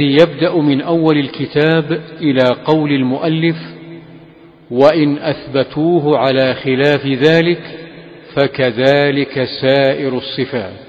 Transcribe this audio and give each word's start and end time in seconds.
يبدأ 0.00 0.56
من 0.56 0.80
أول 0.80 1.18
الكتاب 1.18 2.00
إلى 2.20 2.44
قول 2.64 2.90
المؤلف 2.90 3.56
وإن 4.70 5.18
أثبتوه 5.18 6.18
على 6.18 6.54
خلاف 6.54 7.06
ذلك 7.06 7.60
فكذلك 8.36 9.44
سائر 9.62 10.18
الصفات. 10.18 10.86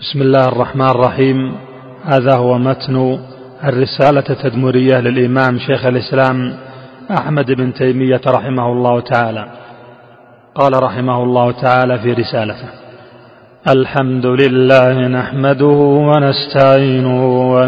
بسم 0.00 0.22
الله 0.22 0.48
الرحمن 0.48 0.88
الرحيم. 0.88 1.56
هذا 2.04 2.34
هو 2.36 2.58
متن 2.58 3.18
الرسالة 3.64 4.24
التدمرية 4.30 5.00
للإمام 5.00 5.58
شيخ 5.58 5.86
الإسلام 5.86 6.56
أحمد 7.10 7.52
بن 7.52 7.74
تيمية 7.74 8.20
رحمه 8.26 8.72
الله 8.72 9.00
تعالى. 9.00 9.48
قال 10.54 10.82
رحمه 10.82 11.22
الله 11.22 11.52
تعالى 11.52 11.98
في 11.98 12.12
رسالته 12.12 12.86
الحمد 13.68 14.26
لله 14.26 15.08
نحمده 15.08 15.78
ونستعينه 16.08 17.45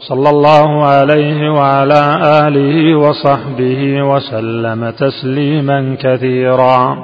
صلى 0.00 0.30
الله 0.30 0.86
عليه 0.86 1.50
وعلى 1.50 2.18
آله 2.46 2.96
وصحبه 2.98 4.02
وسلم 4.02 4.90
تسليما 4.90 5.96
كثيرا. 6.00 6.98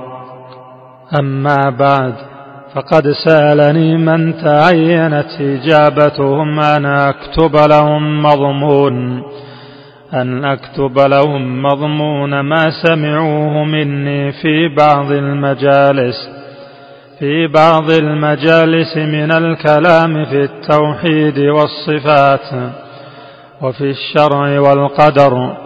أما 1.18 1.70
بعد 1.70 2.14
فقد 2.74 3.12
سألني 3.24 3.96
من 3.96 4.34
تعينت 4.44 5.40
إجابتهم 5.40 6.60
أن 6.60 6.86
أكتب 6.86 7.56
لهم 7.56 8.22
مضمون. 8.22 9.22
أن 10.14 10.44
أكتب 10.44 10.98
لهم 10.98 11.62
مضمون 11.62 12.40
ما 12.40 12.70
سمعوه 12.82 13.64
مني 13.64 14.32
في 14.32 14.68
بعض 14.78 15.12
المجالس 15.12 16.16
في 17.18 17.46
بعض 17.46 17.90
المجالس 17.90 18.96
من 18.96 19.32
الكلام 19.32 20.24
في 20.24 20.40
التوحيد 20.40 21.38
والصفات. 21.38 22.72
وفي 23.62 23.90
الشرع 23.90 24.60
والقدر 24.60 25.56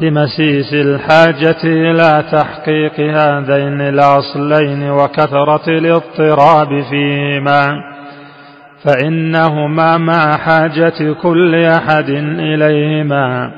لمسيس 0.00 0.72
الحاجة 0.72 1.64
إلى 1.64 2.24
تحقيق 2.32 3.00
هذين 3.00 3.80
الأصلين 3.80 4.90
وكثرة 4.90 5.68
الاضطراب 5.68 6.82
فيهما 6.90 7.74
فإنهما 8.84 9.98
مع 9.98 10.36
حاجة 10.36 11.12
كل 11.22 11.64
أحد 11.64 12.10
إليهما 12.38 13.52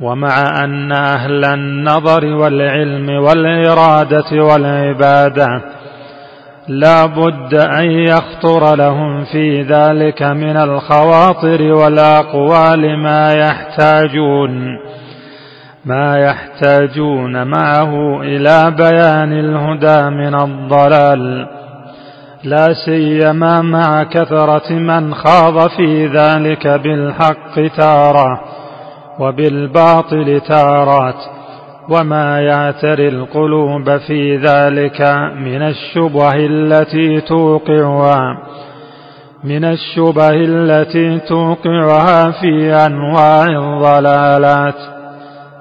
ومع 0.00 0.64
أن 0.64 0.92
أهل 0.92 1.44
النظر 1.44 2.24
والعلم 2.24 3.10
والإرادة 3.10 4.44
والعبادة 4.44 5.62
لا 6.68 7.06
بد 7.06 7.54
أن 7.54 7.90
يخطر 7.90 8.74
لهم 8.74 9.24
في 9.24 9.62
ذلك 9.62 10.22
من 10.22 10.56
الخواطر 10.56 11.62
والأقوال 11.62 13.02
ما 13.02 13.32
يحتاجون 13.32 14.78
ما 15.84 16.18
يحتاجون 16.18 17.46
معه 17.46 18.22
إلى 18.22 18.70
بيان 18.70 19.32
الهدى 19.32 20.10
من 20.10 20.34
الضلال. 20.34 21.46
لا 22.44 22.68
سيما 22.86 23.62
مع 23.62 24.02
كثرة 24.02 24.72
من 24.72 25.14
خاض 25.14 25.68
في 25.68 26.06
ذلك 26.06 26.66
بالحق 26.66 27.76
تارة 27.76 28.40
وبالباطل 29.18 30.40
تارات. 30.48 31.35
وما 31.90 32.40
يعتري 32.40 33.08
القلوب 33.08 33.96
في 33.96 34.36
ذلك 34.36 35.00
من 35.36 35.62
الشبه 35.62 36.34
التي 36.34 37.20
توقعها 37.20 38.38
من 39.44 39.64
الشبه 39.64 40.30
التي 40.30 41.18
توقعها 41.18 42.30
في 42.30 42.74
أنواع 42.86 43.46
الضلالات. 43.46 44.74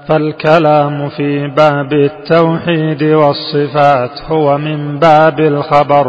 فالكلام 0.08 1.10
في 1.10 1.48
باب 1.48 1.94
التوحيد 1.94 3.04
والصفات 3.04 4.22
هو 4.32 4.58
من 4.58 5.00
باب 5.00 5.40
الخبر 5.40 6.08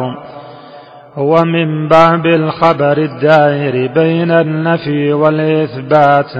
هو 1.14 1.44
من 1.44 1.88
باب 1.88 2.26
الخبر 2.26 2.98
الدائر 2.98 3.92
بين 3.92 4.30
النفي 4.30 5.12
والإثبات. 5.12 6.32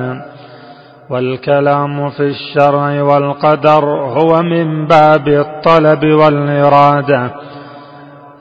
والكلام 1.11 2.11
في 2.11 2.23
الشرع 2.23 3.03
والقدر 3.03 3.85
هو 3.89 4.43
من 4.43 4.87
باب 4.87 5.29
الطلب 5.29 6.05
والإرادة. 6.05 7.31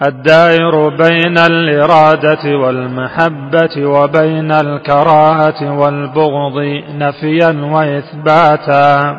الدائر 0.08 0.90
بين 0.90 1.38
الإرادة 1.38 2.58
والمحبة 2.58 3.86
وبين 3.86 4.52
الكراهة 4.52 5.80
والبغض 5.80 6.84
نفيا 6.98 7.52
وإثباتا. 7.74 9.18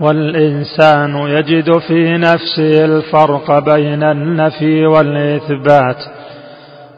والإنسان 0.00 1.16
يجد 1.16 1.78
في 1.78 2.18
نفسه 2.18 2.84
الفرق 2.84 3.58
بين 3.58 4.02
النفي 4.02 4.86
والإثبات. 4.86 5.96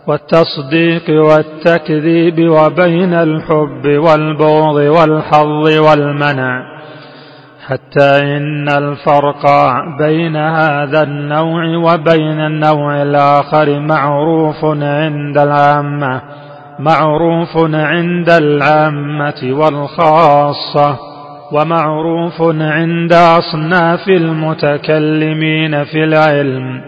والتصديق 0.06 1.10
والتكذيب 1.10 2.48
وبين 2.48 3.14
الحب 3.14 3.86
والبغض 3.86 4.74
والحظ 4.74 5.78
والمنع. 5.78 6.76
حتى 7.66 8.36
إن 8.36 8.68
الفرق 8.68 9.42
بين 9.98 10.36
هذا 10.36 11.02
النوع 11.02 11.76
وبين 11.76 12.40
النوع 12.40 13.02
الآخر 13.02 13.80
معروف 13.80 14.64
عند 14.64 15.38
العامة 15.38 16.22
معروف 16.78 17.56
عند 17.74 18.30
العامة 18.30 19.42
والخاصة 19.42 20.96
ومعروف 21.52 22.42
عند 22.60 23.12
أصناف 23.12 24.08
المتكلمين 24.08 25.84
في 25.84 26.04
العلم. 26.04 26.80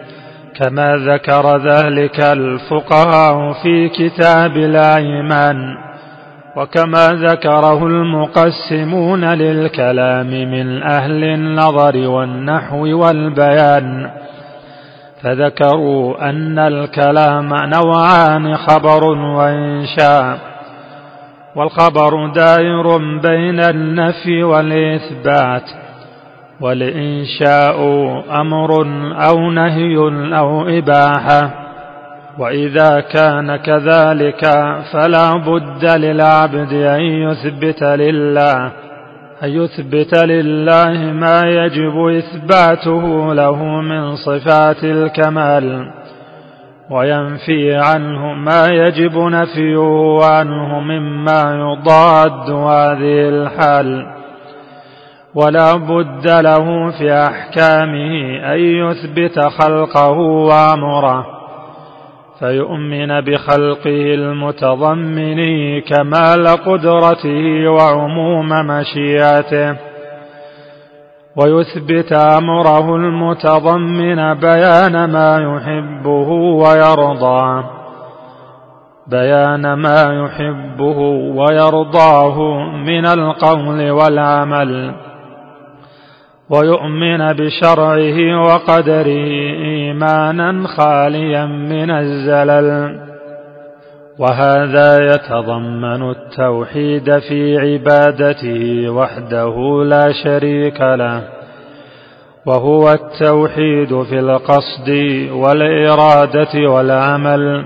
كما 0.58 0.96
ذكر 0.96 1.56
ذلك 1.56 2.20
الفقهاء 2.20 3.52
في 3.62 3.88
كتاب 3.88 4.56
الأيمان 4.56 5.56
وكما 6.56 7.08
ذكره 7.08 7.86
المقسمون 7.86 9.24
للكلام 9.24 10.26
من 10.26 10.82
أهل 10.82 11.24
النظر 11.24 12.08
والنحو 12.08 12.86
والبيان. 12.86 14.10
فذكروا 15.22 16.30
أن 16.30 16.58
الكلام 16.58 17.48
نوعان 17.54 18.56
خبر 18.56 19.04
وإنشاء 19.04 20.38
والخبر 21.56 22.26
دائر 22.34 22.96
بين 22.98 23.60
النفي 23.60 24.42
والإثبات. 24.42 25.87
والإنشاء 26.60 27.76
أمر 28.40 28.70
أو 29.28 29.50
نهي 29.50 29.96
أو 30.38 30.68
إباحة 30.68 31.50
وإذا 32.38 33.00
كان 33.00 33.56
كذلك 33.56 34.44
فلا 34.92 35.36
بد 35.36 35.84
للعبد 35.84 36.72
أن 36.72 37.00
يثبت 37.00 37.82
لله 37.82 38.72
أن 39.42 39.48
يثبت 39.48 40.24
لله 40.24 41.12
ما 41.12 41.40
يجب 41.44 42.06
إثباته 42.06 43.34
له 43.34 43.64
من 43.64 44.16
صفات 44.16 44.84
الكمال 44.84 45.90
وينفي 46.90 47.74
عنه 47.74 48.32
ما 48.34 48.66
يجب 48.66 49.18
نفيه 49.18 50.18
عنه 50.24 50.80
مما 50.80 51.42
يضاد 51.54 52.50
هذه 52.50 53.28
الحال. 53.28 54.17
ولا 55.34 55.74
بد 55.76 56.30
له 56.30 56.90
في 56.90 57.12
أحكامه 57.12 58.38
أن 58.54 58.58
يثبت 58.58 59.38
خلقه 59.38 60.10
وأمره 60.18 61.26
فيؤمن 62.38 63.20
بخلقه 63.20 64.14
المتضمن 64.14 65.40
كمال 65.80 66.46
قدرته 66.46 67.68
وعموم 67.68 68.48
مشيئته 68.48 69.76
ويثبت 71.36 72.12
أمره 72.12 72.96
المتضمن 72.96 74.34
بيان 74.34 75.04
ما 75.04 75.38
يحبه 75.38 76.28
ويرضى 76.32 77.64
بيان 79.06 79.72
ما 79.72 80.24
يحبه 80.24 80.98
ويرضاه 81.38 82.40
من 82.86 83.06
القول 83.06 83.90
والعمل. 83.90 84.94
ويؤمن 86.50 87.32
بشرعه 87.32 88.44
وقدره 88.44 89.06
إيمانا 89.64 90.68
خاليا 90.68 91.46
من 91.46 91.90
الزلل. 91.90 92.98
وهذا 94.18 95.14
يتضمن 95.14 96.10
التوحيد 96.10 97.18
في 97.18 97.58
عبادته 97.58 98.90
وحده 98.90 99.84
لا 99.84 100.12
شريك 100.24 100.80
له 100.80 101.22
وهو 102.46 102.92
التوحيد 102.92 104.02
في 104.02 104.18
القصد 104.18 104.88
والإرادة 105.32 106.70
والعمل. 106.70 107.64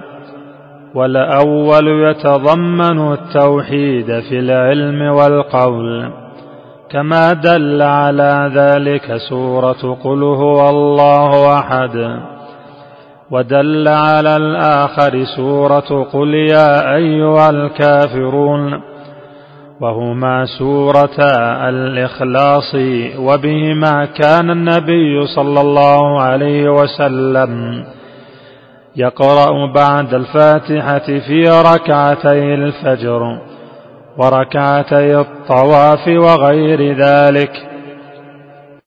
والأول 0.95 2.11
يتضمن 2.11 3.13
التوحيد 3.13 4.21
في 4.21 4.39
العلم 4.39 5.03
والقول. 5.03 6.22
كما 6.93 7.33
دل 7.33 7.83
على 7.83 8.51
ذلك 8.55 9.17
سورة 9.29 9.99
قل 10.05 10.23
هو 10.23 10.69
الله 10.71 11.59
احد. 11.59 12.21
ودل 13.31 13.89
على 13.89 14.37
الآخر 14.37 15.25
سورة 15.37 16.07
قل 16.13 16.35
يا 16.35 16.95
أيها 16.95 17.51
الكافرون. 17.51 18.81
وهما 19.81 20.45
سورتا 20.59 21.69
الإخلاص 21.69 22.75
وبهما 23.19 24.05
كان 24.05 24.51
النبي 24.51 25.27
صلى 25.27 25.61
الله 25.61 26.23
عليه 26.23 26.69
وسلم 26.69 27.85
يقرأ 28.97 29.73
بعد 29.73 30.15
الفاتحة 30.15 31.07
في 31.27 31.45
ركعتي 31.75 32.55
الفجر. 32.55 33.52
وركعتي 34.19 35.17
الطواف 35.17 36.09
وغير 36.09 36.97
ذلك. 37.05 37.72